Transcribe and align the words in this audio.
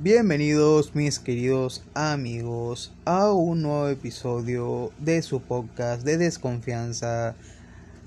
Bienvenidos 0.00 0.94
mis 0.94 1.18
queridos 1.18 1.82
amigos 1.92 2.92
a 3.04 3.32
un 3.32 3.62
nuevo 3.62 3.88
episodio 3.88 4.92
de 5.00 5.22
su 5.22 5.40
podcast 5.42 6.04
de 6.04 6.16
desconfianza, 6.18 7.34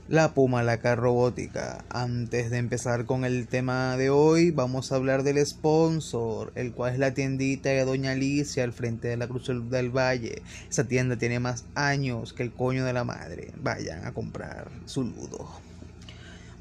la 0.07 0.33
Pumalaca 0.33 0.95
Robótica. 0.95 1.83
Antes 1.89 2.49
de 2.49 2.59
empezar 2.59 3.03
con 3.03 3.25
el 3.25 3.45
tema 3.49 3.97
de 3.97 4.09
hoy, 4.09 4.51
vamos 4.51 4.89
a 4.89 4.95
hablar 4.95 5.23
del 5.23 5.45
sponsor, 5.45 6.53
el 6.55 6.71
cual 6.71 6.93
es 6.93 6.99
la 6.99 7.13
tiendita 7.13 7.67
de 7.67 7.83
Doña 7.83 8.11
Alicia 8.11 8.63
al 8.63 8.71
frente 8.71 9.09
de 9.09 9.17
la 9.17 9.27
Cruz 9.27 9.51
del 9.69 9.89
Valle. 9.89 10.43
Esa 10.69 10.85
tienda 10.85 11.17
tiene 11.17 11.41
más 11.41 11.65
años 11.75 12.31
que 12.31 12.43
el 12.43 12.53
coño 12.53 12.85
de 12.85 12.93
la 12.93 13.03
madre. 13.03 13.51
Vayan 13.61 14.05
a 14.05 14.13
comprar 14.13 14.71
su 14.85 15.03
ludo. 15.03 15.45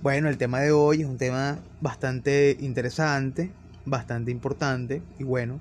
Bueno, 0.02 0.28
el 0.28 0.38
tema 0.38 0.58
de 0.58 0.72
hoy 0.72 1.02
es 1.02 1.06
un 1.06 1.18
tema 1.18 1.60
bastante 1.80 2.56
interesante 2.58 3.52
bastante 3.84 4.30
importante 4.30 5.02
y 5.18 5.24
bueno, 5.24 5.60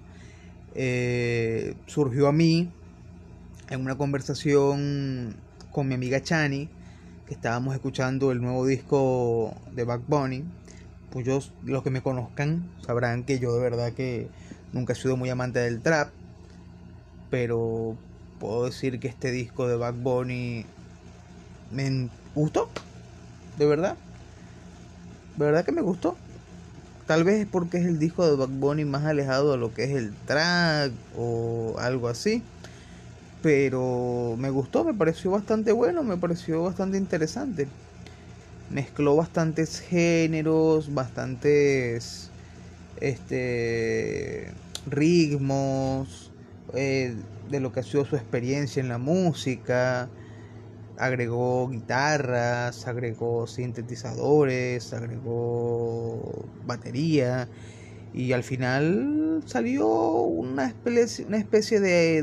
eh, 0.76 1.76
surgió 1.88 2.28
a 2.28 2.32
mí 2.32 2.70
en 3.70 3.82
una 3.82 3.98
conversación 3.98 5.36
con 5.72 5.88
mi 5.88 5.96
amiga 5.96 6.22
Chani, 6.22 6.70
que 7.28 7.34
estábamos 7.34 7.76
escuchando 7.76 8.32
el 8.32 8.42
nuevo 8.42 8.66
disco 8.66 9.56
de 9.74 9.84
Back 9.84 10.02
Bunny. 10.08 10.44
Pues 11.12 11.26
yo, 11.26 11.40
los 11.64 11.84
que 11.84 11.90
me 11.90 12.02
conozcan 12.02 12.64
sabrán 12.86 13.24
que 13.24 13.40
yo 13.40 13.54
de 13.54 13.62
verdad 13.62 13.94
que 13.94 14.28
nunca 14.74 14.94
he 14.94 14.96
sido 14.96 15.18
muy 15.18 15.30
amante 15.30 15.60
del 15.60 15.82
trap, 15.82 16.10
pero 17.30 17.96
puedo 18.40 18.66
decir 18.66 19.00
que 19.00 19.08
este 19.08 19.32
disco 19.32 19.68
de 19.68 19.76
Back 19.76 19.96
Bunny 19.96 20.66
me 21.72 22.10
gustó, 22.36 22.70
de 23.58 23.66
verdad. 23.66 23.96
De 25.38 25.46
verdad 25.46 25.66
que 25.66 25.72
me 25.72 25.82
gustó. 25.82 26.18
Tal 27.10 27.24
vez 27.24 27.48
porque 27.52 27.80
es 27.80 27.86
el 27.88 27.98
disco 27.98 28.24
de 28.24 28.36
Bad 28.36 28.50
Bunny 28.50 28.86
más 28.86 29.04
alejado 29.04 29.54
de 29.54 29.58
lo 29.58 29.74
que 29.74 29.84
es 29.86 29.90
el 29.98 30.14
track 30.28 30.92
o 31.18 31.74
algo 31.80 32.08
así. 32.08 32.44
Pero 33.42 34.36
me 34.38 34.52
gustó, 34.52 34.84
me 34.84 34.94
pareció 34.94 35.32
bastante 35.32 35.72
bueno, 35.72 36.04
me 36.04 36.18
pareció 36.18 36.62
bastante 36.62 37.00
interesante. 37.00 37.68
Mezcló 38.70 39.16
bastantes 39.16 39.80
géneros, 39.80 40.94
bastantes 40.94 42.30
este 43.02 44.54
ritmos 44.86 46.32
eh, 46.76 47.16
de 47.50 47.60
lo 47.60 47.72
que 47.72 47.80
ha 47.80 47.84
sido 47.84 48.06
su 48.06 48.18
experiencia 48.18 48.82
en 48.82 48.88
la 48.88 49.00
música 49.00 50.10
agregó 51.00 51.70
guitarras, 51.70 52.86
agregó 52.86 53.48
sintetizadores, 53.48 54.94
agregó 54.94 56.46
batería 56.66 57.48
y 58.14 58.34
al 58.34 58.44
final 58.44 59.42
salió 59.46 59.88
una 59.88 60.68
especie, 60.68 61.26
una 61.26 61.38
especie 61.38 61.80
de, 61.80 62.22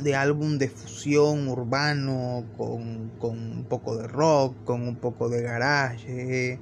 de, 0.00 0.14
álbum 0.14 0.58
de 0.58 0.68
fusión 0.68 1.48
urbano 1.48 2.44
con, 2.56 3.10
con, 3.18 3.38
un 3.38 3.64
poco 3.64 3.96
de 3.96 4.06
rock, 4.06 4.54
con 4.64 4.86
un 4.86 4.96
poco 4.96 5.28
de 5.28 5.42
garage, 5.42 6.60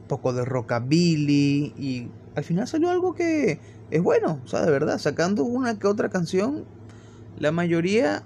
un 0.00 0.08
poco 0.08 0.32
de 0.32 0.44
rockabilly 0.44 1.72
y 1.78 2.08
al 2.34 2.42
final 2.42 2.66
salió 2.66 2.90
algo 2.90 3.14
que 3.14 3.60
es 3.92 4.02
bueno, 4.02 4.40
o 4.44 4.48
sea, 4.48 4.64
de 4.64 4.72
verdad, 4.72 4.98
sacando 4.98 5.44
una 5.44 5.78
que 5.78 5.86
otra 5.86 6.08
canción, 6.08 6.64
la 7.38 7.52
mayoría 7.52 8.24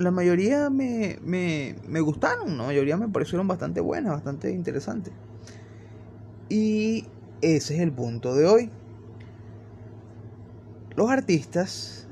la 0.00 0.10
mayoría 0.10 0.70
me, 0.70 1.18
me, 1.22 1.76
me 1.86 2.00
gustaron, 2.00 2.56
la 2.56 2.64
mayoría 2.64 2.96
me 2.96 3.08
parecieron 3.08 3.46
bastante 3.46 3.82
buenas, 3.82 4.14
bastante 4.14 4.50
interesantes. 4.50 5.12
Y 6.48 7.04
ese 7.42 7.74
es 7.74 7.80
el 7.80 7.92
punto 7.92 8.34
de 8.34 8.46
hoy. 8.46 8.70
Los 10.96 11.10
artistas, 11.10 12.08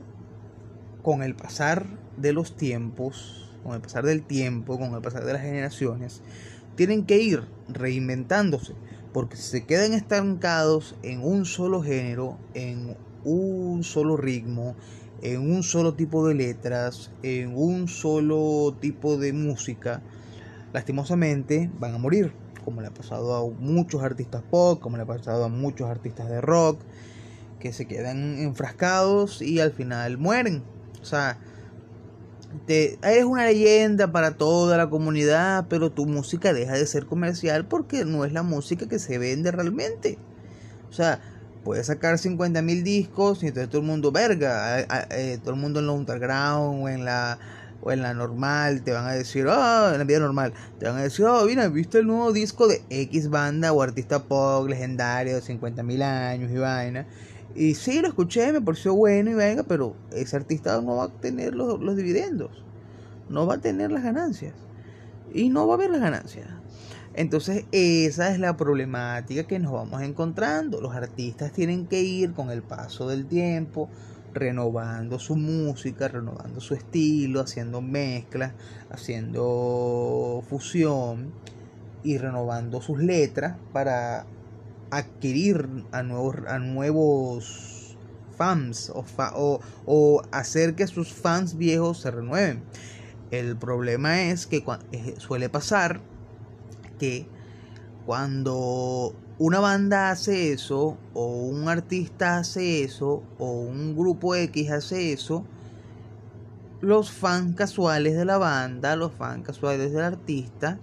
con 1.03 1.23
el 1.23 1.35
pasar 1.35 1.87
de 2.19 2.35
los 2.35 2.57
tiempos, 2.57 3.51
con 3.65 3.75
el 3.75 3.81
pasar 3.81 4.05
del 4.05 4.23
tiempo, 4.23 4.79
con 4.79 4.93
el 4.93 5.01
pasar 5.01 5.25
de 5.25 5.33
las 5.33 5.43
generaciones, 5.43 6.21
tienen 6.75 7.07
que 7.07 7.19
ir 7.19 7.49
reinventándose, 7.69 8.75
porque 9.15 9.37
si 9.37 9.45
se 9.45 9.65
quedan 9.65 9.95
estancados 9.95 10.95
en 11.03 11.25
un 11.25 11.47
solo 11.47 11.83
género, 11.83 12.37
en 12.53 12.99
un 13.25 13.83
solo 13.83 14.19
ritmo, 14.19 14.77
en 15.23 15.41
un 15.41 15.63
solo 15.63 15.95
tipo 15.95 16.27
de 16.27 16.35
letras, 16.35 17.11
en 17.23 17.57
un 17.57 17.89
solo 17.89 18.77
tipo 18.81 19.17
de 19.17 19.33
música, 19.33 20.03
lastimosamente 20.73 21.71
van 21.79 21.95
a 21.95 21.99
morir, 21.99 22.33
como 22.65 22.81
le 22.81 22.89
ha 22.89 22.95
pasado 22.95 23.35
a 23.35 23.51
muchos 23.61 24.03
artistas 24.03 24.43
pop, 24.51 24.81
como 24.81 24.97
le 24.97 25.03
ha 25.03 25.07
pasado 25.07 25.45
a 25.45 25.49
muchos 25.49 25.89
artistas 25.89 26.29
de 26.29 26.41
rock, 26.41 26.81
que 27.59 27.73
se 27.73 27.87
quedan 27.87 28.39
enfrascados 28.39 29.43
y 29.43 29.61
al 29.61 29.73
final 29.73 30.19
mueren. 30.19 30.63
O 31.03 31.05
sea, 31.05 31.39
te, 32.67 32.99
es 33.03 33.25
una 33.25 33.45
leyenda 33.45 34.13
para 34.13 34.37
toda 34.37 34.77
la 34.77 34.89
comunidad, 34.89 35.67
pero 35.69 35.91
tu 35.91 36.07
música 36.07 36.53
deja 36.53 36.75
de 36.75 36.87
ser 36.87 37.07
comercial 37.07 37.67
porque 37.67 38.05
no 38.05 38.25
es 38.25 38.33
la 38.33 38.43
música 38.43 38.89
que 38.89 38.99
se 38.99 39.19
vende 39.19 39.51
realmente. 39.51 40.19
O 40.89 40.93
sea, 40.93 41.21
puedes 41.65 41.87
sacar 41.87 42.19
50 42.19 42.63
mil 42.63 42.85
discos 42.85 43.43
y 43.43 43.49
entonces 43.49 43.71
todo 43.71 43.81
el 43.81 43.87
mundo, 43.87 44.13
verga, 44.13 44.81
eh, 45.11 45.39
todo 45.43 45.55
el 45.55 45.61
mundo 45.61 45.81
en 45.81 45.87
la 45.87 45.93
underground 45.93 46.85
o 46.85 46.89
en 46.89 47.05
la 47.05 47.39
o 47.81 47.93
en 47.93 48.03
la 48.03 48.13
normal 48.13 48.83
te 48.83 48.93
van 48.93 49.07
a 49.07 49.13
decir, 49.13 49.47
oh, 49.47 49.93
en 49.93 49.99
la 49.99 50.05
vida 50.05 50.19
normal, 50.19 50.53
te 50.79 50.87
van 50.87 50.97
a 50.97 51.03
decir, 51.03 51.25
oh, 51.27 51.45
mira, 51.45 51.69
¿viste 51.69 51.99
el 51.99 52.07
nuevo 52.07 52.33
disco 52.33 52.67
de 52.67 52.83
X 52.91 53.31
banda 53.31 53.73
o 53.73 53.83
artista 53.83 54.25
pop 54.25 54.69
legendario 54.69 55.37
de 55.37 55.43
50 55.43 55.83
mil 55.83 56.03
años 56.03 56.51
y 56.51 56.57
vaina? 56.57 57.07
Y 57.55 57.75
sí, 57.75 58.01
lo 58.01 58.09
escuché, 58.09 58.53
me 58.53 58.61
pareció 58.61 58.95
bueno 58.95 59.31
y 59.31 59.35
venga, 59.35 59.63
pero 59.63 59.95
ese 60.13 60.37
artista 60.37 60.81
no 60.81 60.97
va 60.97 61.05
a 61.05 61.09
tener 61.09 61.55
los, 61.55 61.81
los 61.81 61.97
dividendos, 61.97 62.65
no 63.29 63.47
va 63.47 63.55
a 63.55 63.59
tener 63.59 63.91
las 63.91 64.03
ganancias 64.03 64.55
y 65.33 65.49
no 65.49 65.67
va 65.67 65.75
a 65.75 65.77
haber 65.77 65.91
las 65.91 66.01
ganancias. 66.01 66.47
Entonces 67.19 67.65
esa 67.73 68.31
es 68.31 68.39
la 68.39 68.57
problemática 68.57 69.43
que 69.43 69.59
nos 69.59 69.73
vamos 69.73 70.03
encontrando. 70.03 70.81
Los 70.81 70.95
artistas 70.95 71.53
tienen 71.53 71.89
que 71.89 72.01
ir 72.01 72.33
con 72.33 72.49
el 72.49 72.63
paso 72.63 73.09
del 73.09 73.27
tiempo, 73.27 73.91
renovando 74.33 75.19
su 75.19 75.35
música, 75.35 76.07
renovando 76.07 76.61
su 76.61 76.75
estilo, 76.75 77.41
haciendo 77.41 77.81
mezclas, 77.81 78.53
haciendo 78.89 80.45
fusión 80.49 81.33
y 82.05 82.19
renovando 82.19 82.81
sus 82.81 83.01
letras 83.01 83.57
para 83.73 84.25
adquirir 84.93 85.69
a 85.91 86.05
nuevos, 86.05 86.37
a 86.47 86.61
nuevos 86.61 87.97
fans 88.37 88.93
o, 88.95 89.61
o 89.87 90.23
hacer 90.31 90.77
que 90.77 90.87
sus 90.87 91.13
fans 91.13 91.57
viejos 91.57 91.99
se 91.99 92.13
renueven. 92.13 92.63
El 93.33 93.57
problema 93.57 94.23
es 94.23 94.47
que 94.47 94.63
eh, 94.93 95.15
suele 95.19 95.49
pasar 95.49 96.01
que 96.99 97.27
cuando 98.07 99.15
una 99.39 99.61
banda 99.61 100.11
hace 100.11 100.53
eso, 100.53 100.97
o 101.15 101.27
un 101.27 101.69
artista 101.69 102.39
hace 102.39 102.83
eso, 102.83 103.23
o 103.39 103.53
un 103.53 103.97
grupo 103.97 104.35
X 104.35 104.71
hace 104.71 105.13
eso, 105.13 105.45
los 106.81 107.11
fans 107.11 107.55
casuales 107.55 108.17
de 108.17 108.25
la 108.25 108.39
banda, 108.39 108.97
los 108.97 109.13
fans 109.13 109.45
casuales 109.45 109.93
del 109.93 110.03
artista, 110.03 110.79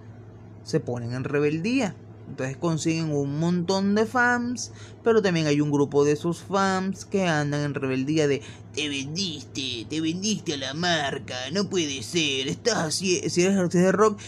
se 0.62 0.80
ponen 0.80 1.12
en 1.12 1.24
rebeldía. 1.24 1.94
Entonces 2.28 2.56
consiguen 2.56 3.12
un 3.12 3.38
montón 3.38 3.94
de 3.94 4.04
fans, 4.04 4.72
pero 5.04 5.22
también 5.22 5.46
hay 5.46 5.60
un 5.60 5.70
grupo 5.70 6.04
de 6.04 6.12
esos 6.12 6.42
fans 6.42 7.04
que 7.04 7.26
andan 7.26 7.60
en 7.60 7.74
rebeldía 7.74 8.26
de 8.26 8.42
te 8.74 8.88
vendiste, 8.88 9.86
te 9.88 10.00
vendiste 10.00 10.54
a 10.54 10.56
la 10.56 10.74
marca, 10.74 11.36
no 11.52 11.70
puede 11.70 12.02
ser, 12.02 12.48
estás 12.48 12.96
si 12.96 13.18
eres 13.18 13.56
artista 13.56 13.86
de 13.86 13.92
rock, 13.92 14.20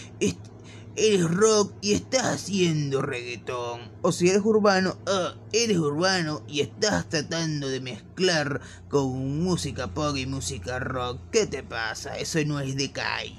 eres 0.99 1.31
rock 1.31 1.73
y 1.81 1.93
estás 1.93 2.25
haciendo 2.25 3.01
reggaetón. 3.01 3.81
O 4.01 4.11
si 4.11 4.29
eres 4.29 4.41
urbano, 4.43 4.97
ah, 5.07 5.35
eres 5.53 5.77
urbano 5.77 6.41
y 6.47 6.59
estás 6.61 7.07
tratando 7.07 7.69
de 7.69 7.79
mezclar 7.79 8.61
con 8.89 9.41
música 9.41 9.87
pop 9.87 10.17
y 10.17 10.25
música 10.25 10.79
rock. 10.79 11.19
¿Qué 11.31 11.47
te 11.47 11.63
pasa? 11.63 12.17
Eso 12.17 12.39
no 12.45 12.59
es 12.59 12.75
de 12.75 12.91
calle. 12.91 13.35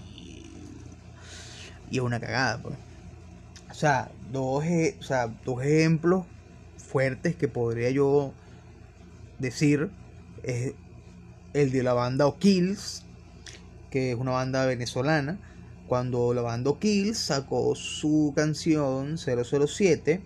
Y 1.90 1.96
es 1.96 2.00
una 2.00 2.20
cagada, 2.20 2.62
pues. 2.62 2.76
O 3.70 3.74
sea, 3.74 4.10
dos, 4.32 4.64
o 4.64 5.02
sea, 5.02 5.28
dos 5.44 5.62
ejemplos 5.62 6.24
fuertes 6.78 7.36
que 7.36 7.48
podría 7.48 7.90
yo 7.90 8.32
decir 9.38 9.90
es 10.42 10.74
el 11.52 11.70
de 11.70 11.82
la 11.82 11.92
banda 11.92 12.26
O'Kills, 12.26 13.04
que 13.90 14.12
es 14.12 14.18
una 14.18 14.32
banda 14.32 14.66
venezolana 14.66 15.38
cuando 15.90 16.32
la 16.34 16.42
banda 16.42 16.70
Kills 16.78 17.18
sacó 17.18 17.74
su 17.74 18.32
canción 18.36 19.18
007, 19.18 20.20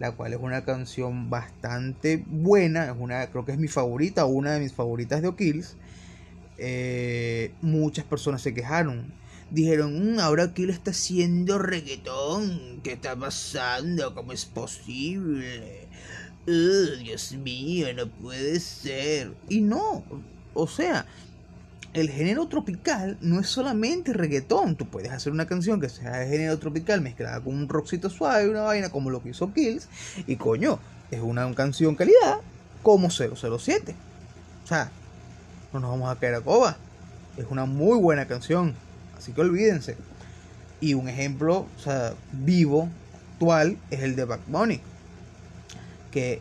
la 0.00 0.10
cual 0.10 0.32
es 0.32 0.40
una 0.42 0.64
canción 0.64 1.30
bastante 1.30 2.24
buena, 2.26 2.86
es 2.86 2.96
una, 2.98 3.24
creo 3.28 3.44
que 3.44 3.52
es 3.52 3.58
mi 3.58 3.68
favorita, 3.68 4.24
una 4.24 4.54
de 4.54 4.58
mis 4.58 4.72
favoritas 4.72 5.22
de 5.22 5.28
O'Kills, 5.28 5.76
eh, 6.58 7.52
muchas 7.62 8.04
personas 8.04 8.42
se 8.42 8.52
quejaron. 8.52 9.12
Dijeron, 9.52 10.16
mm, 10.16 10.18
ahora 10.18 10.52
Kill 10.52 10.70
está 10.70 10.90
haciendo 10.90 11.60
reggaetón, 11.60 12.80
¿qué 12.82 12.94
está 12.94 13.14
pasando? 13.14 14.12
¿Cómo 14.12 14.32
es 14.32 14.44
posible? 14.44 15.86
"Uh, 16.48 16.98
Dios 16.98 17.30
mío, 17.34 17.86
no 17.94 18.08
puede 18.08 18.58
ser. 18.58 19.34
Y 19.48 19.60
no, 19.60 20.02
o 20.52 20.66
sea, 20.66 21.06
el 22.00 22.10
género 22.10 22.46
tropical 22.48 23.16
no 23.20 23.40
es 23.40 23.48
solamente 23.48 24.12
reggaetón. 24.12 24.76
Tú 24.76 24.86
puedes 24.86 25.12
hacer 25.12 25.32
una 25.32 25.46
canción 25.46 25.80
que 25.80 25.88
sea 25.88 26.18
de 26.18 26.28
género 26.28 26.58
tropical 26.58 27.00
mezclada 27.00 27.40
con 27.40 27.54
un 27.54 27.68
rockcito 27.68 28.10
suave, 28.10 28.48
una 28.48 28.62
vaina 28.62 28.90
como 28.90 29.10
lo 29.10 29.22
que 29.22 29.30
hizo 29.30 29.52
Kills. 29.52 29.88
Y 30.26 30.36
coño, 30.36 30.78
es 31.10 31.20
una, 31.20 31.52
canción 31.54 31.94
calidad 31.94 32.40
como 32.82 33.10
007. 33.10 33.94
O 34.64 34.66
sea, 34.66 34.90
no 35.72 35.80
nos 35.80 35.90
vamos 35.90 36.10
a 36.10 36.18
caer 36.18 36.34
a 36.34 36.40
coba. 36.40 36.76
Es 37.36 37.46
una 37.50 37.64
muy 37.64 37.98
buena 37.98 38.26
canción. 38.26 38.74
Así 39.16 39.32
que 39.32 39.40
olvídense. 39.40 39.96
Y 40.80 40.94
un 40.94 41.08
ejemplo, 41.08 41.66
o 41.76 41.80
sea, 41.82 42.14
vivo, 42.32 42.88
actual, 43.32 43.78
es 43.90 44.00
el 44.00 44.16
de 44.16 44.24
Back 44.24 44.40
Bunny. 44.46 44.80
Que 46.10 46.40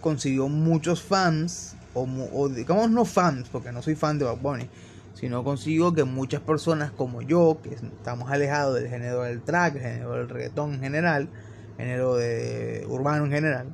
consiguió 0.00 0.48
muchos 0.48 1.02
fans, 1.02 1.74
o, 1.94 2.48
digamos 2.48 2.90
no 2.90 3.04
fans, 3.04 3.48
porque 3.50 3.72
no 3.72 3.82
soy 3.82 3.94
fan 3.94 4.18
de 4.18 4.24
Bad 4.24 4.38
Bunny, 4.38 4.68
sino 5.14 5.44
consigo 5.44 5.94
que 5.94 6.04
muchas 6.04 6.40
personas 6.40 6.90
como 6.90 7.22
yo, 7.22 7.58
que 7.62 7.74
estamos 7.74 8.30
alejados 8.30 8.74
del 8.74 8.88
género 8.88 9.22
del 9.22 9.42
track, 9.42 9.80
género 9.80 10.12
del 10.12 10.28
reggaetón 10.28 10.74
en 10.74 10.80
general, 10.80 11.28
género 11.76 12.16
de 12.16 12.84
urbano 12.88 13.24
en 13.26 13.30
general, 13.30 13.66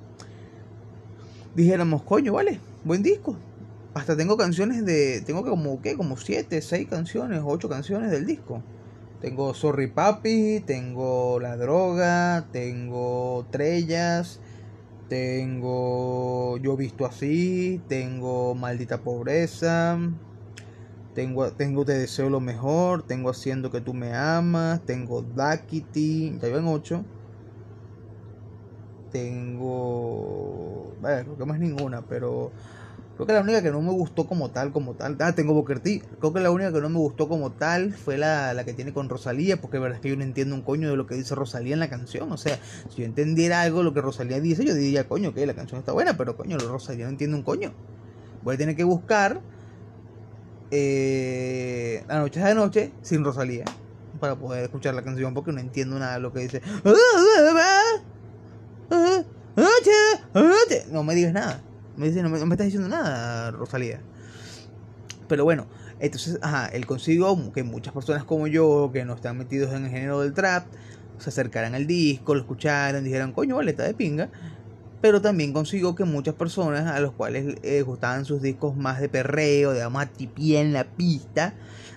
dijéramos, 1.54 2.02
coño, 2.02 2.32
vale, 2.32 2.60
buen 2.84 3.02
disco. 3.02 3.36
Hasta 3.92 4.16
tengo 4.16 4.36
canciones 4.36 4.84
de, 4.84 5.20
tengo 5.22 5.42
como, 5.44 5.82
¿qué? 5.82 5.96
Como 5.96 6.16
7, 6.16 6.62
6 6.62 6.88
canciones, 6.88 7.42
8 7.44 7.68
canciones 7.68 8.10
del 8.10 8.24
disco. 8.24 8.62
Tengo 9.20 9.52
Sorry 9.52 9.88
Papi, 9.88 10.62
tengo 10.64 11.40
La 11.40 11.56
Droga, 11.56 12.46
tengo 12.52 13.46
Trellas, 13.50 14.40
tengo 15.10 16.56
Yo 16.58 16.76
Visto 16.76 17.04
Así, 17.04 17.82
tengo 17.88 18.54
Maldita 18.54 19.02
Pobreza, 19.02 19.98
tengo, 21.14 21.50
tengo 21.52 21.84
Te 21.84 21.98
Deseo 21.98 22.30
Lo 22.30 22.38
Mejor, 22.38 23.02
tengo 23.02 23.28
Haciendo 23.28 23.72
Que 23.72 23.80
Tú 23.80 23.92
Me 23.92 24.14
Amas, 24.14 24.80
tengo 24.86 25.22
Dakiti, 25.22 26.38
ya 26.40 26.48
iban 26.48 26.66
8. 26.68 27.04
Tengo... 29.10 30.94
Bueno, 31.00 31.24
creo 31.24 31.36
que 31.36 31.44
más 31.44 31.58
ninguna, 31.58 32.02
pero 32.02 32.52
Creo 33.20 33.26
que 33.26 33.32
la 33.34 33.42
única 33.42 33.62
que 33.62 33.70
no 33.70 33.82
me 33.82 33.90
gustó 33.90 34.26
como 34.26 34.50
tal, 34.50 34.72
como 34.72 34.94
tal. 34.94 35.18
Ah, 35.20 35.34
tengo 35.34 35.52
Booker 35.52 35.80
T. 35.80 36.02
Creo 36.18 36.32
que 36.32 36.40
la 36.40 36.50
única 36.50 36.72
que 36.72 36.80
no 36.80 36.88
me 36.88 36.96
gustó 36.96 37.28
como 37.28 37.52
tal 37.52 37.92
fue 37.92 38.16
la, 38.16 38.54
la 38.54 38.64
que 38.64 38.72
tiene 38.72 38.94
con 38.94 39.10
Rosalía, 39.10 39.60
porque 39.60 39.76
la 39.76 39.82
verdad 39.82 39.96
es 39.96 40.00
que 40.00 40.08
yo 40.08 40.16
no 40.16 40.22
entiendo 40.22 40.54
un 40.54 40.62
coño 40.62 40.88
de 40.88 40.96
lo 40.96 41.06
que 41.06 41.16
dice 41.16 41.34
Rosalía 41.34 41.74
en 41.74 41.80
la 41.80 41.90
canción. 41.90 42.32
O 42.32 42.38
sea, 42.38 42.58
si 42.88 43.02
yo 43.02 43.04
entendiera 43.04 43.60
algo 43.60 43.80
de 43.80 43.84
lo 43.84 43.92
que 43.92 44.00
Rosalía 44.00 44.40
dice, 44.40 44.64
yo 44.64 44.72
diría, 44.72 45.06
coño, 45.06 45.34
que 45.34 45.44
la 45.44 45.52
canción 45.52 45.80
está 45.80 45.92
buena, 45.92 46.16
pero 46.16 46.34
coño, 46.34 46.56
Rosalía 46.56 47.04
no 47.04 47.10
entiende 47.10 47.36
un 47.36 47.42
coño. 47.42 47.74
Voy 48.42 48.54
a 48.54 48.58
tener 48.58 48.74
que 48.74 48.84
buscar 48.84 49.42
eh, 50.70 52.02
La 52.08 52.20
noche 52.20 52.40
de 52.40 52.54
noche 52.54 52.92
sin 53.02 53.22
Rosalía 53.22 53.66
para 54.18 54.36
poder 54.36 54.64
escuchar 54.64 54.94
la 54.94 55.02
canción, 55.02 55.34
porque 55.34 55.52
no 55.52 55.60
entiendo 55.60 55.98
nada 55.98 56.14
de 56.14 56.20
lo 56.20 56.32
que 56.32 56.40
dice. 56.40 56.62
No 60.90 61.04
me 61.04 61.14
digas 61.14 61.34
nada. 61.34 61.62
No 62.00 62.30
me, 62.30 62.38
estás 62.38 62.66
diciendo 62.66 62.88
nada, 62.88 63.50
Rosalía. 63.50 64.00
Pero 65.28 65.44
bueno, 65.44 65.66
entonces, 65.98 66.38
ajá, 66.40 66.66
él 66.68 66.86
consiguió 66.86 67.52
que 67.52 67.62
muchas 67.62 67.92
personas 67.92 68.24
como 68.24 68.46
yo, 68.46 68.90
que 68.90 69.04
no 69.04 69.14
están 69.14 69.36
metidos 69.36 69.74
en 69.74 69.84
el 69.84 69.90
género 69.90 70.20
del 70.20 70.32
trap, 70.32 70.66
se 71.18 71.28
acercaran 71.28 71.74
al 71.74 71.86
disco, 71.86 72.34
lo 72.34 72.40
escucharan, 72.40 73.04
dijeran, 73.04 73.32
coño, 73.32 73.56
vale, 73.56 73.72
está 73.72 73.84
de 73.84 73.92
pinga. 73.92 74.30
Pero 75.02 75.20
también 75.20 75.52
consiguió 75.52 75.94
que 75.94 76.04
muchas 76.04 76.34
personas 76.34 76.86
a 76.86 77.00
los 77.00 77.12
cuales 77.12 77.56
eh, 77.62 77.82
gustaban 77.82 78.24
sus 78.24 78.40
discos 78.40 78.76
más 78.76 78.98
de 78.98 79.10
perreo, 79.10 79.72
de 79.72 79.86
más 79.90 80.10
tipié 80.10 80.60
en 80.60 80.72
la 80.72 80.84
pista, 80.84 81.52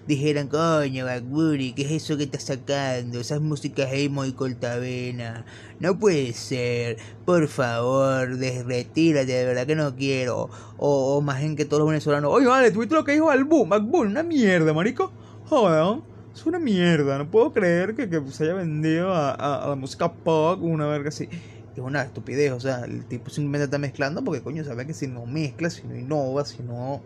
dijeran, 0.07 0.47
coño, 0.47 1.05
Bunny, 1.23 1.73
¿qué 1.73 1.83
es 1.83 1.91
eso 1.91 2.17
que 2.17 2.23
estás 2.23 2.44
sacando? 2.44 3.19
Esas 3.19 3.41
músicas 3.41 3.89
emo 3.91 4.25
y 4.25 4.33
coltavena. 4.33 5.45
No 5.79 5.97
puede 5.97 6.33
ser. 6.33 6.97
Por 7.25 7.47
favor, 7.47 8.29
retírate, 8.38 9.31
de 9.31 9.45
verdad 9.45 9.67
que 9.67 9.75
no 9.75 9.95
quiero. 9.95 10.50
O, 10.77 11.21
más 11.21 11.41
en 11.44 11.55
que 11.55 11.65
todos 11.65 11.79
los 11.79 11.89
venezolanos, 11.89 12.31
oye, 12.33 12.47
vale, 12.47 12.71
tuviste 12.71 12.95
lo 12.95 13.03
que 13.03 13.13
dijo 13.13 13.29
Album, 13.29 13.69
McBoon, 13.69 14.07
una 14.07 14.23
mierda, 14.23 14.73
marico. 14.73 15.11
Joder, 15.45 16.01
es 16.33 16.45
una 16.45 16.59
mierda. 16.59 17.17
No 17.17 17.29
puedo 17.29 17.53
creer 17.53 17.95
que, 17.95 18.09
se 18.31 18.44
haya 18.44 18.53
vendido 18.53 19.13
a, 19.13 19.65
la 19.67 19.75
música 19.75 20.11
pop 20.11 20.61
una 20.61 20.88
verga 20.88 21.09
así 21.09 21.29
es 21.75 21.83
una 21.83 22.03
estupidez, 22.03 22.51
o 22.51 22.59
sea, 22.59 22.81
el 22.85 23.06
tipo 23.06 23.29
simplemente 23.29 23.65
está 23.65 23.77
mezclando 23.77 24.23
porque 24.23 24.41
coño 24.41 24.63
sabe 24.63 24.85
que 24.85 24.94
si 24.94 25.07
no 25.07 25.25
mezcla, 25.25 25.69
si 25.69 25.88
no 25.88 25.95
innova, 25.95 26.45
si 26.45 26.61
no 26.61 27.01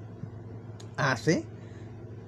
hace, 0.98 1.46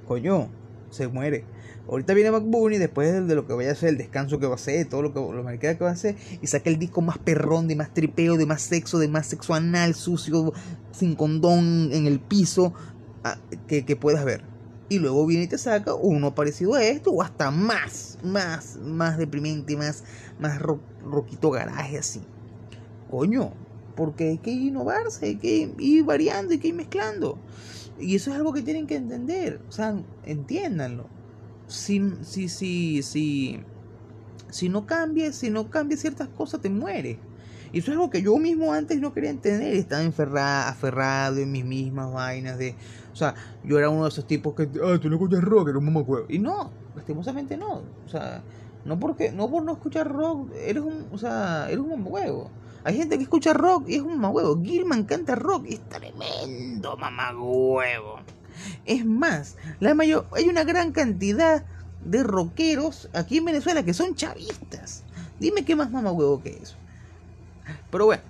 coño, 0.07 0.49
se 0.91 1.07
muere. 1.07 1.45
Ahorita 1.87 2.13
viene 2.13 2.29
Bunny 2.29 2.77
después 2.77 3.27
de 3.27 3.35
lo 3.35 3.47
que 3.47 3.53
vaya 3.53 3.69
a 3.69 3.73
hacer, 3.73 3.89
el 3.89 3.97
descanso 3.97 4.39
que 4.39 4.45
va 4.45 4.53
a 4.53 4.55
hacer, 4.55 4.87
todo 4.87 5.01
lo 5.01 5.13
que 5.13 5.19
lo 5.19 5.43
que 5.59 5.83
va 5.83 5.89
a 5.89 5.93
hacer, 5.93 6.15
y 6.39 6.45
saca 6.45 6.69
el 6.69 6.77
disco 6.77 7.01
más 7.01 7.17
perrón, 7.17 7.67
de 7.67 7.75
más 7.75 7.93
tripeo, 7.93 8.37
de 8.37 8.45
más 8.45 8.61
sexo, 8.61 8.99
de 8.99 9.07
más 9.07 9.25
sexo 9.25 9.55
anal, 9.55 9.95
sucio, 9.95 10.53
sin 10.91 11.15
condón 11.15 11.89
en 11.91 12.05
el 12.05 12.19
piso, 12.19 12.73
ah, 13.23 13.39
que, 13.67 13.85
que 13.85 13.95
puedas 13.95 14.23
ver. 14.23 14.43
Y 14.87 14.99
luego 14.99 15.25
viene 15.25 15.45
y 15.45 15.47
te 15.47 15.57
saca 15.57 15.95
uno 15.95 16.35
parecido 16.35 16.75
a 16.75 16.83
esto, 16.83 17.11
o 17.11 17.23
hasta 17.23 17.49
más, 17.49 18.19
más, 18.23 18.77
más 18.77 19.17
deprimente, 19.17 19.75
más, 19.75 20.03
más 20.39 20.61
roquito 21.03 21.49
garaje 21.49 21.97
así. 21.97 22.21
Coño, 23.09 23.53
porque 23.95 24.29
hay 24.29 24.37
que 24.37 24.51
innovarse, 24.51 25.25
hay 25.25 25.35
que 25.37 25.73
ir 25.79 26.03
variando, 26.03 26.53
hay 26.53 26.59
que 26.59 26.69
ir 26.69 26.75
mezclando. 26.75 27.37
Y 27.99 28.15
eso 28.15 28.31
es 28.31 28.37
algo 28.37 28.53
que 28.53 28.61
tienen 28.61 28.87
que 28.87 28.95
entender. 28.95 29.61
O 29.67 29.71
sea, 29.71 29.95
entiéndanlo. 30.25 31.07
Si, 31.67 32.01
si, 32.21 32.49
si, 32.49 33.03
si, 33.03 33.59
si 34.49 34.69
no 34.69 34.85
cambies, 34.85 35.35
si 35.35 35.49
no 35.49 35.69
cambias 35.69 36.01
ciertas 36.01 36.27
cosas, 36.29 36.61
te 36.61 36.69
mueres. 36.69 37.17
Y 37.71 37.79
eso 37.79 37.91
es 37.91 37.97
algo 37.97 38.09
que 38.09 38.21
yo 38.21 38.37
mismo 38.37 38.73
antes 38.73 38.99
no 38.99 39.13
quería 39.13 39.29
entender. 39.29 39.75
Estaba 39.75 40.01
enferrado, 40.01 40.69
aferrado 40.69 41.37
en 41.37 41.51
mis 41.51 41.65
mismas 41.65 42.11
vainas 42.11 42.57
de... 42.57 42.75
O 43.13 43.15
sea, 43.15 43.35
yo 43.63 43.77
era 43.77 43.89
uno 43.89 44.03
de 44.03 44.09
esos 44.09 44.25
tipos 44.25 44.55
que... 44.55 44.63
Ah, 44.83 44.97
tú 44.99 45.09
no 45.09 45.15
escuchas 45.17 45.43
rock, 45.43 45.69
eres 45.69 45.79
un 45.79 45.85
mamacuevo. 45.85 46.25
Y 46.29 46.39
no, 46.39 46.71
lastimosamente 46.95 47.57
no. 47.57 47.83
O 48.05 48.09
sea, 48.09 48.41
no 48.85 48.99
porque... 48.99 49.31
No 49.31 49.49
por 49.51 49.63
no 49.63 49.73
escuchar 49.73 50.11
rock, 50.11 50.51
eres 50.55 50.83
un... 50.83 51.07
O 51.11 51.17
sea, 51.17 51.67
eres 51.67 51.79
un 51.79 51.89
mamacuevo. 51.89 52.49
Hay 52.83 52.97
gente 52.97 53.17
que 53.17 53.23
escucha 53.23 53.53
rock 53.53 53.89
y 53.89 53.95
es 53.95 54.01
un 54.01 54.13
mamagüevo. 54.13 54.61
Gilman 54.63 55.03
canta 55.03 55.35
rock 55.35 55.65
y 55.67 55.73
es 55.75 55.89
tremendo 55.89 56.95
mamagüevo. 56.97 58.19
Es 58.85 59.05
más, 59.05 59.57
la 59.79 59.93
mayor, 59.93 60.27
hay 60.31 60.45
una 60.45 60.63
gran 60.63 60.91
cantidad 60.91 61.65
de 62.03 62.23
rockeros 62.23 63.09
aquí 63.13 63.37
en 63.37 63.45
Venezuela 63.45 63.83
que 63.83 63.93
son 63.93 64.15
chavistas. 64.15 65.03
Dime 65.39 65.65
qué 65.65 65.75
más 65.75 65.91
mamagüevo 65.91 66.41
que 66.41 66.57
eso. 66.61 66.75
Pero 67.91 68.05
bueno, 68.05 68.23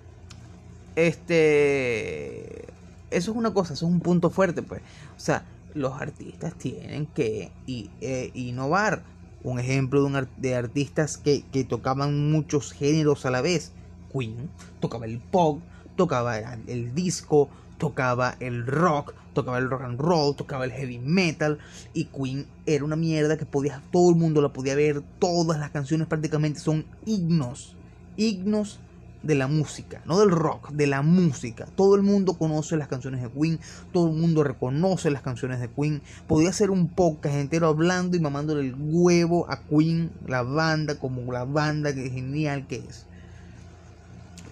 este. 0.95 2.65
Eso 3.12 3.31
es 3.31 3.38
una 3.38 3.53
cosa, 3.53 3.73
eso 3.73 3.88
es 3.88 3.91
un 3.91 4.01
punto 4.01 4.29
fuerte, 4.29 4.62
pues. 4.62 4.81
O 5.17 5.19
sea, 5.19 5.43
los 5.73 6.00
artistas 6.00 6.53
tienen 6.55 7.07
que 7.07 7.51
eh, 7.67 8.31
innovar. 8.33 9.03
Un 9.41 9.57
ejemplo 9.57 10.01
de, 10.01 10.05
un, 10.07 10.27
de 10.35 10.55
artistas 10.55 11.17
que 11.17 11.65
tocaban 11.67 12.29
muchos 12.29 12.73
géneros 12.73 13.25
a 13.25 13.31
la 13.31 13.39
vez 13.41 13.71
Queen, 14.11 14.49
tocaba 14.79 15.05
el 15.05 15.19
pop, 15.19 15.59
tocaba 15.95 16.37
el, 16.37 16.95
disco, 16.95 17.49
tocaba 17.77 18.35
el 18.39 18.65
rock, 18.65 19.13
tocaba 19.33 19.57
el 19.57 19.69
rock 19.69 19.81
and 19.83 19.99
roll, 19.99 20.35
tocaba 20.35 20.65
el 20.65 20.71
heavy 20.71 20.99
metal 20.99 21.59
y 21.93 22.05
Queen 22.05 22.45
era 22.65 22.85
una 22.85 22.95
mierda 22.95 23.37
que 23.37 23.45
podía 23.45 23.81
todo 23.91 24.09
el 24.09 24.15
mundo 24.15 24.41
la 24.41 24.53
podía 24.53 24.75
ver, 24.75 25.01
todas 25.19 25.59
las 25.59 25.71
canciones 25.71 26.07
prácticamente 26.07 26.59
son 26.59 26.85
himnos, 27.05 27.75
himnos 28.17 28.79
de 29.23 29.35
la 29.35 29.47
música, 29.47 30.01
no 30.05 30.19
del 30.19 30.31
rock, 30.31 30.71
de 30.71 30.87
la 30.87 31.01
música. 31.01 31.67
Todo 31.75 31.95
el 31.95 32.03
mundo 32.03 32.35
conoce 32.35 32.77
las 32.77 32.87
canciones 32.87 33.21
de 33.21 33.29
Queen, 33.29 33.59
todo 33.91 34.09
el 34.09 34.15
mundo 34.15 34.43
reconoce 34.43 35.11
las 35.11 35.21
canciones 35.21 35.59
de 35.59 35.69
Queen. 35.69 36.01
Podía 36.27 36.53
ser 36.53 36.71
un 36.71 36.87
podcast 36.87 37.35
entero 37.35 37.67
hablando 37.67 38.15
y 38.15 38.19
mamándole 38.19 38.61
el 38.61 38.75
huevo 38.77 39.45
a 39.49 39.61
Queen, 39.63 40.11
la 40.25 40.43
banda, 40.43 40.95
como 40.95 41.31
la 41.31 41.43
banda 41.43 41.93
que 41.93 42.09
genial 42.09 42.67
que 42.67 42.77
es. 42.77 43.05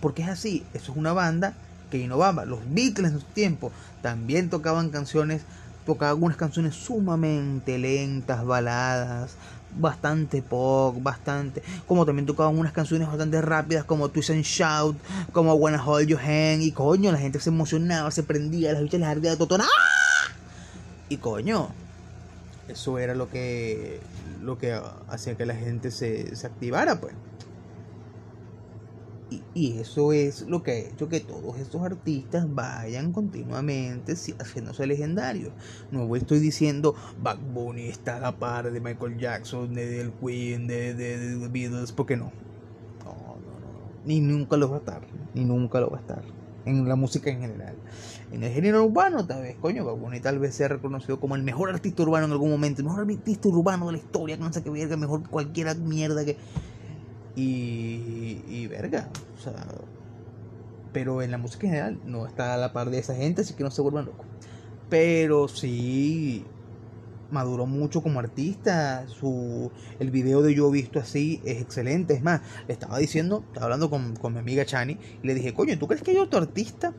Porque 0.01 0.23
es 0.23 0.29
así, 0.29 0.63
eso 0.73 0.91
es 0.91 0.97
una 0.97 1.13
banda 1.13 1.53
que 1.89 1.97
innovaba. 1.97 2.45
Los 2.45 2.59
Beatles 2.69 3.11
en 3.13 3.19
su 3.19 3.25
tiempo 3.25 3.71
también 4.01 4.49
tocaban 4.49 4.89
canciones, 4.89 5.41
tocaban 5.85 6.11
algunas 6.11 6.37
canciones 6.37 6.75
sumamente 6.75 7.77
lentas, 7.77 8.45
baladas, 8.45 9.35
bastante 9.75 10.41
pop, 10.41 10.95
bastante, 11.01 11.61
como 11.87 12.05
también 12.05 12.25
tocaban 12.25 12.57
unas 12.57 12.73
canciones 12.73 13.07
bastante 13.07 13.41
rápidas 13.41 13.83
como 13.85 14.09
Twist 14.09 14.31
and 14.31 14.43
Shout, 14.43 14.97
como 15.31 15.53
Wanna 15.53 15.83
Hold 15.83 16.07
Your 16.07 16.19
Hand 16.19 16.61
y 16.61 16.71
coño, 16.71 17.11
la 17.11 17.17
gente 17.17 17.39
se 17.39 17.49
emocionaba, 17.49 18.11
se 18.11 18.23
prendía, 18.23 18.73
las 18.73 18.81
bichas 18.81 18.99
les 18.99 19.09
ardía 19.09 19.31
de 19.31 19.37
totona. 19.37 19.65
Y 21.09 21.17
coño, 21.17 21.69
eso 22.67 22.97
era 22.99 23.15
lo 23.15 23.29
que 23.29 24.01
lo 24.41 24.57
que 24.57 24.79
hacía 25.09 25.35
que 25.35 25.45
la 25.45 25.55
gente 25.55 25.91
se, 25.91 26.35
se 26.35 26.47
activara, 26.47 26.99
pues 26.99 27.13
Y 29.57 29.79
eso 29.79 30.13
es 30.13 30.43
lo 30.43 30.61
que 30.61 30.71
ha 30.71 30.77
hecho 30.77 31.09
que 31.09 31.19
todos 31.19 31.57
estos 31.57 31.81
artistas 31.81 32.45
vayan 32.53 33.11
continuamente 33.11 34.13
haciéndose 34.13 34.85
legendarios. 34.85 35.51
No 35.89 36.15
estoy 36.15 36.37
diciendo 36.37 36.93
Bad 37.23 37.39
Bunny 37.39 37.87
está 37.87 38.17
a 38.17 38.19
la 38.19 38.37
par 38.37 38.71
de 38.71 38.79
Michael 38.79 39.17
Jackson, 39.17 39.73
de 39.73 39.89
del 39.89 40.11
Queen, 40.11 40.67
de, 40.67 40.93
de, 40.93 41.17
de 41.17 41.47
Beatles, 41.47 41.91
porque 41.91 42.15
no. 42.15 42.25
No, 43.03 43.13
no, 43.13 43.33
no. 43.33 43.89
Ni 44.05 44.19
nunca 44.19 44.57
lo 44.57 44.69
va 44.69 44.75
a 44.75 44.79
estar. 44.79 45.01
Ni 45.33 45.43
nunca 45.43 45.79
lo 45.79 45.89
va 45.89 45.97
a 45.97 46.01
estar. 46.01 46.21
En 46.65 46.87
la 46.87 46.95
música 46.95 47.31
en 47.31 47.39
general. 47.39 47.73
En 48.31 48.43
el 48.43 48.53
género 48.53 48.85
urbano, 48.85 49.25
tal 49.25 49.41
vez, 49.41 49.55
coño, 49.59 49.83
Bad 49.85 49.95
Bunny 49.95 50.19
tal 50.19 50.37
vez 50.37 50.53
sea 50.53 50.67
reconocido 50.67 51.19
como 51.19 51.35
el 51.35 51.41
mejor 51.41 51.71
artista 51.71 52.03
urbano 52.03 52.27
en 52.27 52.31
algún 52.33 52.51
momento. 52.51 52.81
El 52.81 52.89
mejor 52.89 53.09
artista 53.09 53.47
urbano 53.47 53.87
de 53.87 53.93
la 53.93 53.97
historia, 53.97 54.37
que 54.37 54.43
no 54.43 54.53
sé 54.53 54.61
qué 54.61 54.69
verga, 54.69 54.97
mejor 54.97 55.27
cualquier 55.27 55.75
mierda 55.79 56.23
que 56.23 56.37
y, 57.37 58.41
y 58.49 58.67
verga, 58.67 59.09
o 59.37 59.41
sea, 59.41 59.53
pero 60.91 61.21
en 61.21 61.29
la 61.29 61.37
música 61.37 61.67
en 61.67 61.73
general 61.73 61.99
no 62.05 62.25
está 62.25 62.55
a 62.55 62.57
la 62.57 62.73
par 62.73 62.89
de 62.89 62.97
esa 62.97 63.13
gente, 63.15 63.41
así 63.41 63.53
que 63.53 63.63
no 63.63 63.69
se 63.69 63.83
vuelvan 63.83 64.05
locos. 64.05 64.25
Pero 64.89 65.47
sí 65.47 66.43
maduró 67.29 67.67
mucho 67.67 68.01
como 68.01 68.19
artista. 68.19 69.05
Su, 69.07 69.71
el 69.99 70.09
video 70.09 70.41
de 70.41 70.55
Yo 70.55 70.71
Visto 70.71 70.99
Así 70.99 71.41
es 71.45 71.61
excelente. 71.61 72.15
Es 72.15 72.23
más, 72.23 72.41
le 72.67 72.73
estaba 72.73 72.97
diciendo, 72.97 73.43
estaba 73.47 73.65
hablando 73.65 73.91
con, 73.91 74.15
con 74.15 74.33
mi 74.33 74.39
amiga 74.39 74.65
Chani, 74.65 74.97
y 75.21 75.27
le 75.27 75.35
dije, 75.35 75.53
coño, 75.53 75.77
¿tú 75.77 75.87
crees 75.87 76.01
que 76.01 76.11
hay 76.11 76.17
otro 76.17 76.39
artista 76.39 76.93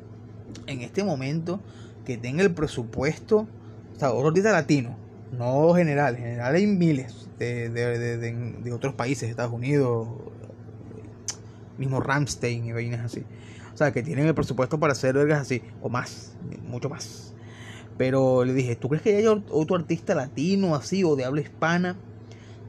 en 0.67 0.83
este 0.83 1.03
momento 1.03 1.61
que 2.05 2.17
tenga 2.17 2.43
el 2.43 2.55
presupuesto, 2.55 3.49
o 3.97 3.99
sea, 3.99 4.13
otro 4.13 4.29
artista 4.29 4.53
latino, 4.53 4.97
no 5.33 5.75
general, 5.75 6.17
en 6.17 6.23
general 6.23 6.55
hay 6.55 6.67
miles, 6.67 7.29
de, 7.39 7.69
de, 7.69 8.19
de, 8.19 8.73
otros 8.73 8.95
países, 8.95 9.29
Estados 9.29 9.53
Unidos, 9.53 10.09
mismo 11.77 12.01
Ramstein 12.01 12.65
y 12.67 12.73
vainas 12.73 13.05
así. 13.05 13.25
O 13.73 13.77
sea, 13.77 13.93
que 13.93 14.03
tienen 14.03 14.27
el 14.27 14.35
presupuesto 14.35 14.81
para 14.81 14.93
hacer 14.93 15.15
vergas 15.15 15.41
así, 15.41 15.63
o 15.81 15.89
más, 15.89 16.37
mucho 16.65 16.89
más. 16.89 17.35
Pero 17.97 18.45
le 18.45 18.55
dije, 18.55 18.77
¿tú 18.77 18.89
crees 18.89 19.03
que 19.03 19.17
hay 19.17 19.27
otro 19.27 19.77
artista 19.77 20.15
latino 20.15 20.75
así 20.75 21.05
o 21.05 21.17
de 21.17 21.25
habla 21.25 21.41
hispana 21.41 21.97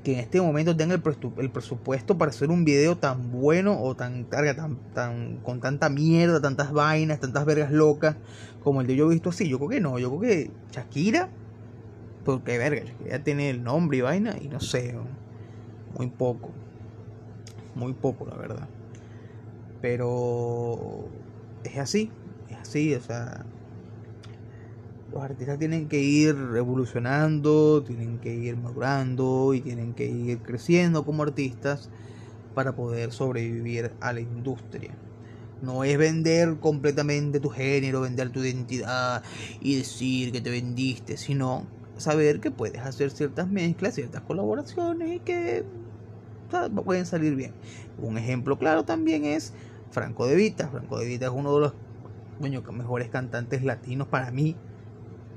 que 0.03 0.13
en 0.13 0.19
este 0.19 0.39
momento 0.39 0.75
tenga 0.75 0.95
el, 0.95 1.03
el 1.37 1.51
presupuesto 1.51 2.17
para 2.17 2.31
hacer 2.31 2.49
un 2.49 2.63
video 2.63 2.97
tan 2.97 3.31
bueno 3.31 3.81
o 3.81 3.95
tan 3.95 4.23
carga, 4.23 4.55
tan, 4.55 4.77
tan, 4.93 5.37
con 5.37 5.59
tanta 5.59 5.89
mierda, 5.89 6.41
tantas 6.41 6.71
vainas, 6.71 7.19
tantas 7.19 7.45
vergas 7.45 7.71
locas 7.71 8.15
como 8.63 8.81
el 8.81 8.87
de 8.87 8.95
yo 8.95 9.07
he 9.07 9.13
visto 9.13 9.29
así? 9.29 9.47
Yo 9.49 9.57
creo 9.57 9.69
que 9.69 9.81
no, 9.81 9.99
yo 9.99 10.09
creo 10.09 10.21
que 10.21 10.51
Shakira 10.71 11.29
porque, 12.23 12.57
verga, 12.57 12.83
ya 13.07 13.23
tiene 13.23 13.49
el 13.49 13.63
nombre 13.63 13.97
y 13.97 14.01
vaina 14.01 14.35
y 14.41 14.47
no 14.47 14.59
sé, 14.59 14.95
muy 15.97 16.07
poco. 16.07 16.51
Muy 17.75 17.93
poco, 17.93 18.25
la 18.25 18.35
verdad. 18.35 18.67
Pero 19.81 21.07
es 21.63 21.77
así, 21.77 22.11
es 22.49 22.57
así, 22.57 22.93
o 22.93 23.01
sea, 23.01 23.45
los 25.11 25.23
artistas 25.23 25.57
tienen 25.57 25.87
que 25.87 25.99
ir 25.99 26.35
evolucionando, 26.55 27.83
tienen 27.83 28.19
que 28.19 28.33
ir 28.33 28.57
madurando 28.57 29.53
y 29.53 29.61
tienen 29.61 29.93
que 29.93 30.05
ir 30.05 30.39
creciendo 30.39 31.05
como 31.05 31.23
artistas 31.23 31.89
para 32.53 32.75
poder 32.75 33.11
sobrevivir 33.11 33.91
a 34.01 34.13
la 34.13 34.19
industria. 34.19 34.91
No 35.61 35.83
es 35.83 35.97
vender 35.97 36.57
completamente 36.59 37.39
tu 37.39 37.49
género, 37.49 38.01
vender 38.01 38.29
tu 38.29 38.43
identidad 38.43 39.23
y 39.59 39.77
decir 39.77 40.31
que 40.31 40.41
te 40.41 40.49
vendiste, 40.49 41.17
sino 41.17 41.65
saber 41.99 42.39
que 42.39 42.51
puedes 42.51 42.81
hacer 42.81 43.11
ciertas 43.11 43.47
mezclas, 43.47 43.95
ciertas 43.95 44.21
colaboraciones 44.21 45.15
y 45.15 45.19
que 45.19 45.65
pueden 46.83 47.05
salir 47.05 47.35
bien. 47.35 47.53
Un 48.01 48.17
ejemplo 48.17 48.57
claro 48.57 48.83
también 48.83 49.25
es 49.25 49.53
Franco 49.91 50.27
De 50.27 50.35
Vita. 50.35 50.67
Franco 50.69 50.97
De 50.99 51.05
Vita 51.05 51.25
es 51.25 51.31
uno 51.31 51.53
de 51.55 51.61
los 51.61 51.73
mejores 52.73 53.09
cantantes 53.09 53.63
latinos 53.63 54.07
para 54.07 54.31
mí 54.31 54.55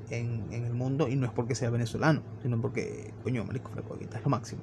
en, 0.09 0.51
el 0.51 0.73
mundo 0.73 1.07
y 1.07 1.15
no 1.15 1.25
es 1.25 1.31
porque 1.31 1.55
sea 1.55 1.69
venezolano, 1.69 2.21
sino 2.41 2.59
porque, 2.61 3.13
coño, 3.23 3.43
Marico 3.45 3.71
Franco 3.71 3.95
De 3.95 4.01
Vita 4.01 4.17
es 4.17 4.23
lo 4.23 4.29
máximo. 4.29 4.61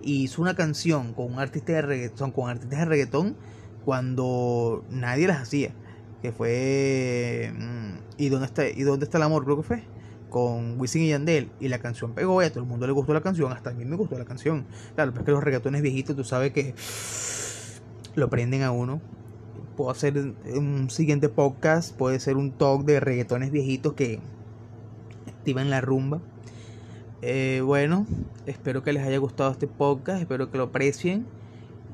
Y 0.00 0.24
hizo 0.24 0.42
una 0.42 0.54
canción 0.54 1.12
con 1.14 1.32
un 1.32 1.38
artista 1.38 1.72
de 1.72 1.82
reggaetón, 1.82 2.32
con 2.32 2.50
artistas 2.50 2.78
de 2.80 2.84
reggaetón 2.84 3.36
cuando 3.84 4.84
nadie 4.90 5.26
las 5.26 5.42
hacía, 5.42 5.74
que 6.22 6.30
fue 6.30 7.52
mm, 7.56 7.82
¿Y 8.22 8.28
dónde 8.28 8.46
está 8.46 8.68
y 8.68 8.82
dónde 8.82 9.04
está 9.04 9.18
el 9.18 9.24
amor? 9.24 9.44
Creo 9.44 9.56
que 9.56 9.62
fue 9.62 9.82
con 10.32 10.80
Wisin 10.80 11.02
y 11.02 11.08
Yandel 11.10 11.50
y 11.60 11.68
la 11.68 11.78
canción 11.78 12.14
pegó 12.14 12.42
y 12.42 12.46
a 12.46 12.50
todo 12.50 12.60
el 12.60 12.68
mundo 12.68 12.86
le 12.86 12.92
gustó 12.92 13.12
la 13.12 13.20
canción, 13.20 13.52
hasta 13.52 13.70
a 13.70 13.74
mí 13.74 13.84
me 13.84 13.96
gustó 13.96 14.18
la 14.18 14.24
canción. 14.24 14.64
Claro, 14.94 15.12
pero 15.12 15.20
es 15.20 15.26
que 15.26 15.32
los 15.32 15.44
reggaetones 15.44 15.82
viejitos, 15.82 16.16
tú 16.16 16.24
sabes 16.24 16.52
que 16.52 16.74
lo 18.14 18.30
prenden 18.30 18.62
a 18.62 18.72
uno. 18.72 19.00
Puedo 19.76 19.90
hacer 19.90 20.18
un 20.18 20.88
siguiente 20.90 21.28
podcast, 21.28 21.94
puede 21.94 22.18
ser 22.18 22.36
un 22.36 22.50
talk 22.50 22.84
de 22.84 22.98
reggaetones 22.98 23.52
viejitos 23.52 23.92
que 23.92 24.20
activan 25.28 25.68
la 25.68 25.82
rumba. 25.82 26.20
Eh, 27.20 27.60
bueno, 27.64 28.06
espero 28.46 28.82
que 28.82 28.94
les 28.94 29.04
haya 29.06 29.18
gustado 29.18 29.52
este 29.52 29.66
podcast, 29.66 30.22
espero 30.22 30.50
que 30.50 30.56
lo 30.56 30.64
aprecien 30.64 31.26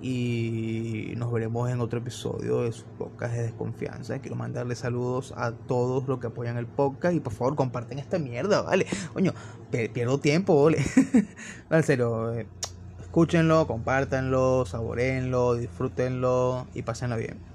y 0.01 1.13
nos 1.17 1.33
veremos 1.33 1.71
en 1.71 1.81
otro 1.81 1.99
episodio 1.99 2.63
de 2.63 2.73
su 2.73 2.85
podcast 2.85 3.35
de 3.35 3.43
desconfianza. 3.43 4.19
Quiero 4.21 4.37
mandarle 4.37 4.75
saludos 4.75 5.35
a 5.37 5.53
todos 5.53 6.07
los 6.07 6.21
que 6.21 6.29
apoyan 6.29 6.57
el 6.57 6.67
podcast 6.67 7.15
y 7.15 7.21
por 7.21 7.33
favor 7.33 7.57
comparten 7.57 7.99
esta 7.99 8.19
mierda, 8.19 8.63
¿vale? 8.63 8.87
Coño, 9.13 9.33
pierdo 9.71 10.19
tiempo, 10.19 10.65
¿vale? 10.65 10.79
en 11.71 11.83
serio, 11.83 12.33
escúchenlo, 13.01 13.67
compártanlo, 13.67 14.67
saborenlo, 14.67 15.55
disfrútenlo 15.55 16.67
y 16.75 16.83
pásenlo 16.83 17.17
bien. 17.17 17.48